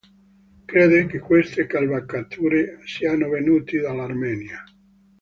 [0.67, 4.63] Crede che queste cavalcature siano venuti dall'Armenia.